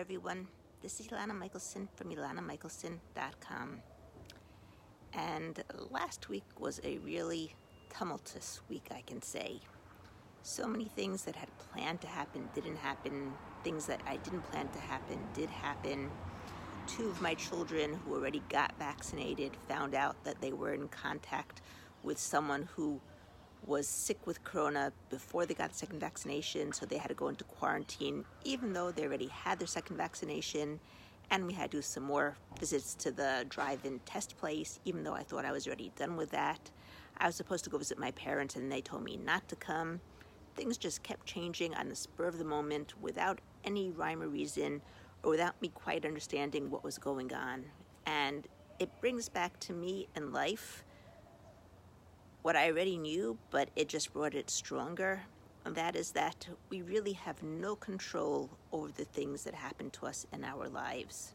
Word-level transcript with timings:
everyone. 0.00 0.48
This 0.80 0.98
is 0.98 1.08
Elana 1.08 1.38
Michelson 1.38 1.86
from 1.94 2.08
ElanaMichelson.com. 2.08 3.82
And 5.12 5.62
last 5.90 6.30
week 6.30 6.44
was 6.58 6.80
a 6.84 6.96
really 6.98 7.54
tumultuous 7.90 8.62
week, 8.70 8.88
I 8.90 9.02
can 9.02 9.20
say. 9.20 9.60
So 10.42 10.66
many 10.66 10.86
things 10.86 11.24
that 11.24 11.36
had 11.36 11.50
planned 11.58 12.00
to 12.00 12.06
happen 12.06 12.48
didn't 12.54 12.78
happen, 12.78 13.34
things 13.62 13.84
that 13.86 14.00
I 14.06 14.16
didn't 14.16 14.50
plan 14.50 14.70
to 14.70 14.78
happen 14.78 15.18
did 15.34 15.50
happen. 15.50 16.10
Two 16.86 17.10
of 17.10 17.20
my 17.20 17.34
children 17.34 17.92
who 17.92 18.14
already 18.14 18.42
got 18.48 18.72
vaccinated 18.78 19.52
found 19.68 19.94
out 19.94 20.24
that 20.24 20.40
they 20.40 20.54
were 20.54 20.72
in 20.72 20.88
contact 20.88 21.60
with 22.02 22.18
someone 22.18 22.70
who 22.74 23.02
was 23.66 23.86
sick 23.86 24.26
with 24.26 24.42
corona 24.44 24.92
before 25.10 25.46
they 25.46 25.54
got 25.54 25.70
the 25.70 25.76
second 25.76 26.00
vaccination, 26.00 26.72
so 26.72 26.86
they 26.86 26.98
had 26.98 27.08
to 27.08 27.14
go 27.14 27.28
into 27.28 27.44
quarantine, 27.44 28.24
even 28.44 28.72
though 28.72 28.90
they 28.90 29.04
already 29.04 29.28
had 29.28 29.58
their 29.58 29.66
second 29.66 29.96
vaccination. 29.96 30.80
And 31.30 31.46
we 31.46 31.52
had 31.52 31.70
to 31.70 31.78
do 31.78 31.82
some 31.82 32.02
more 32.02 32.36
visits 32.58 32.94
to 32.96 33.12
the 33.12 33.46
drive 33.48 33.84
in 33.84 34.00
test 34.00 34.36
place, 34.36 34.80
even 34.84 35.04
though 35.04 35.14
I 35.14 35.22
thought 35.22 35.44
I 35.44 35.52
was 35.52 35.66
already 35.66 35.92
done 35.94 36.16
with 36.16 36.30
that. 36.30 36.70
I 37.18 37.26
was 37.26 37.36
supposed 37.36 37.64
to 37.64 37.70
go 37.70 37.78
visit 37.78 37.98
my 37.98 38.10
parents, 38.12 38.56
and 38.56 38.70
they 38.70 38.80
told 38.80 39.04
me 39.04 39.16
not 39.16 39.46
to 39.48 39.56
come. 39.56 40.00
Things 40.56 40.76
just 40.76 41.02
kept 41.02 41.26
changing 41.26 41.74
on 41.74 41.88
the 41.88 41.94
spur 41.94 42.26
of 42.26 42.38
the 42.38 42.44
moment 42.44 42.94
without 43.00 43.40
any 43.64 43.90
rhyme 43.90 44.22
or 44.22 44.28
reason, 44.28 44.82
or 45.22 45.30
without 45.30 45.60
me 45.62 45.68
quite 45.68 46.04
understanding 46.04 46.70
what 46.70 46.82
was 46.82 46.98
going 46.98 47.32
on. 47.32 47.64
And 48.06 48.48
it 48.80 48.88
brings 49.00 49.28
back 49.28 49.60
to 49.60 49.72
me 49.72 50.08
in 50.16 50.32
life 50.32 50.84
what 52.42 52.56
I 52.56 52.68
already 52.68 52.96
knew, 52.96 53.38
but 53.50 53.68
it 53.76 53.88
just 53.88 54.12
brought 54.12 54.34
it 54.34 54.50
stronger. 54.50 55.20
And 55.64 55.74
that 55.74 55.94
is 55.94 56.12
that 56.12 56.48
we 56.70 56.80
really 56.82 57.12
have 57.12 57.42
no 57.42 57.76
control 57.76 58.50
over 58.72 58.90
the 58.92 59.04
things 59.04 59.44
that 59.44 59.54
happen 59.54 59.90
to 59.90 60.06
us 60.06 60.26
in 60.32 60.42
our 60.42 60.68
lives. 60.68 61.34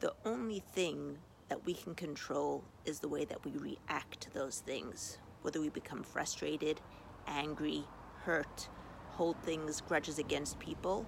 The 0.00 0.14
only 0.24 0.60
thing 0.60 1.18
that 1.48 1.66
we 1.66 1.74
can 1.74 1.94
control 1.94 2.64
is 2.86 3.00
the 3.00 3.08
way 3.08 3.24
that 3.26 3.44
we 3.44 3.52
react 3.52 4.20
to 4.22 4.32
those 4.32 4.60
things, 4.60 5.18
whether 5.42 5.60
we 5.60 5.68
become 5.68 6.02
frustrated, 6.02 6.80
angry, 7.26 7.84
hurt, 8.22 8.68
hold 9.10 9.36
things, 9.42 9.82
grudges 9.82 10.18
against 10.18 10.58
people, 10.58 11.06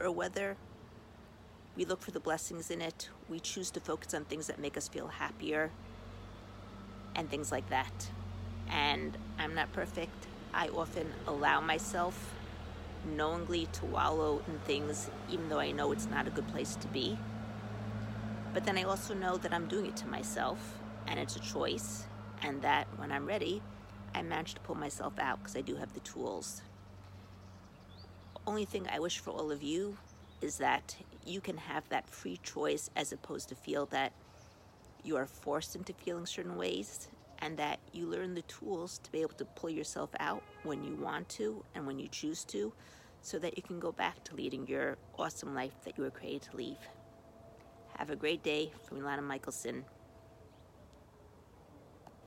or 0.00 0.10
whether 0.12 0.56
we 1.76 1.84
look 1.84 2.00
for 2.00 2.12
the 2.12 2.20
blessings 2.20 2.70
in 2.70 2.80
it, 2.80 3.08
we 3.28 3.40
choose 3.40 3.70
to 3.72 3.80
focus 3.80 4.14
on 4.14 4.24
things 4.24 4.46
that 4.46 4.60
make 4.60 4.76
us 4.76 4.88
feel 4.88 5.08
happier, 5.08 5.72
and 7.14 7.28
things 7.30 7.52
like 7.52 7.68
that. 7.70 8.10
And 8.68 9.16
I'm 9.38 9.54
not 9.54 9.72
perfect. 9.72 10.26
I 10.54 10.68
often 10.68 11.06
allow 11.26 11.60
myself 11.60 12.34
knowingly 13.04 13.66
to 13.72 13.86
wallow 13.86 14.42
in 14.46 14.58
things, 14.60 15.10
even 15.30 15.48
though 15.48 15.58
I 15.58 15.72
know 15.72 15.92
it's 15.92 16.08
not 16.08 16.26
a 16.26 16.30
good 16.30 16.46
place 16.48 16.76
to 16.76 16.88
be. 16.88 17.18
But 18.54 18.64
then 18.64 18.76
I 18.76 18.84
also 18.84 19.14
know 19.14 19.36
that 19.38 19.52
I'm 19.52 19.66
doing 19.66 19.86
it 19.86 19.96
to 19.96 20.06
myself, 20.06 20.78
and 21.06 21.18
it's 21.18 21.36
a 21.36 21.40
choice, 21.40 22.06
and 22.42 22.62
that 22.62 22.86
when 22.96 23.10
I'm 23.10 23.26
ready, 23.26 23.62
I 24.14 24.22
manage 24.22 24.54
to 24.54 24.60
pull 24.60 24.74
myself 24.74 25.18
out 25.18 25.38
because 25.38 25.56
I 25.56 25.62
do 25.62 25.76
have 25.76 25.94
the 25.94 26.00
tools. 26.00 26.62
Only 28.46 28.64
thing 28.64 28.86
I 28.92 28.98
wish 28.98 29.18
for 29.18 29.30
all 29.30 29.50
of 29.50 29.62
you 29.62 29.96
is 30.40 30.58
that 30.58 30.96
you 31.24 31.40
can 31.40 31.56
have 31.56 31.88
that 31.88 32.10
free 32.10 32.38
choice 32.42 32.90
as 32.96 33.12
opposed 33.12 33.48
to 33.48 33.54
feel 33.54 33.86
that 33.86 34.12
you 35.04 35.16
are 35.16 35.26
forced 35.26 35.76
into 35.76 35.92
feeling 35.92 36.26
certain 36.26 36.56
ways 36.56 37.08
and 37.40 37.56
that 37.56 37.80
you 37.92 38.06
learn 38.06 38.34
the 38.34 38.42
tools 38.42 38.98
to 38.98 39.10
be 39.10 39.20
able 39.20 39.34
to 39.34 39.44
pull 39.44 39.70
yourself 39.70 40.10
out 40.20 40.42
when 40.62 40.84
you 40.84 40.94
want 40.94 41.28
to 41.28 41.64
and 41.74 41.86
when 41.86 41.98
you 41.98 42.08
choose 42.08 42.44
to 42.44 42.72
so 43.20 43.38
that 43.38 43.56
you 43.56 43.62
can 43.62 43.80
go 43.80 43.92
back 43.92 44.22
to 44.24 44.34
leading 44.36 44.66
your 44.66 44.96
awesome 45.18 45.54
life 45.54 45.72
that 45.84 45.96
you 45.96 46.04
were 46.04 46.10
created 46.10 46.42
to 46.42 46.56
lead. 46.56 46.76
Have 47.96 48.10
a 48.10 48.16
great 48.16 48.42
day 48.42 48.72
from 48.84 48.98
Elana 48.98 49.22
Michelson. 49.22 49.84